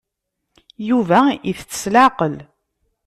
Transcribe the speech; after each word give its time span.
Yuba 0.89 1.19
itett 1.49 1.73
s 1.81 1.83
leɛqel. 1.93 2.35